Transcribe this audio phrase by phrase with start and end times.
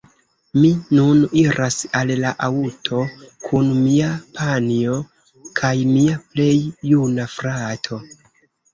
[0.61, 0.69] Mi
[0.99, 3.03] nun iras al la aŭto
[3.51, 4.09] kun mia
[4.41, 4.99] panjo
[5.63, 6.53] kaj mia plej
[6.97, 8.05] juna frato